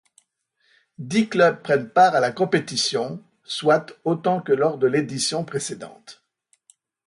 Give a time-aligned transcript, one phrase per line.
[0.97, 6.23] Dix clubs prennent part à la compétition, soit autant que lors de l'édition précédente.